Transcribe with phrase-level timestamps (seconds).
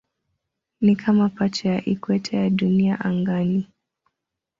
[0.81, 3.67] Ni kama pacha ya ikweta ya Dunia angani.